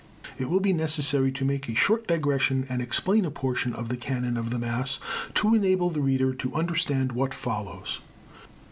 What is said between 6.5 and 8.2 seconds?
understand what follows.